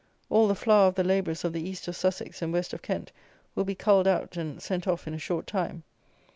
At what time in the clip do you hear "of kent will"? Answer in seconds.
2.73-3.65